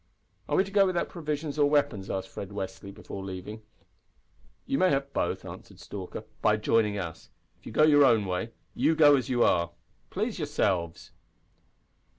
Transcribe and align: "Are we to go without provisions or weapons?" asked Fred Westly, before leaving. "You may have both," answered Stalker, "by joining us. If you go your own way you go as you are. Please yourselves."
"Are 0.49 0.55
we 0.57 0.63
to 0.63 0.71
go 0.71 0.87
without 0.87 1.09
provisions 1.09 1.59
or 1.59 1.69
weapons?" 1.69 2.09
asked 2.09 2.29
Fred 2.29 2.49
Westly, 2.49 2.91
before 2.91 3.23
leaving. 3.23 3.61
"You 4.65 4.79
may 4.79 4.89
have 4.89 5.13
both," 5.13 5.45
answered 5.45 5.79
Stalker, 5.79 6.23
"by 6.41 6.57
joining 6.57 6.97
us. 6.97 7.29
If 7.59 7.67
you 7.67 7.71
go 7.71 7.83
your 7.83 8.03
own 8.05 8.25
way 8.25 8.49
you 8.73 8.95
go 8.95 9.15
as 9.15 9.29
you 9.29 9.43
are. 9.43 9.69
Please 10.09 10.39
yourselves." 10.39 11.11